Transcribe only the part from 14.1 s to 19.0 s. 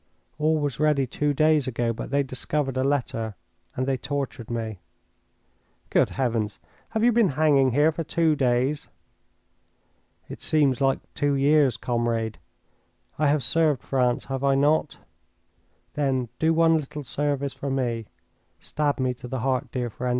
have I not? Then do one little service for me. Stab